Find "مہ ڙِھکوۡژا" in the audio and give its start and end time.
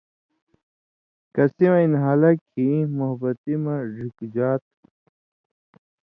3.63-4.49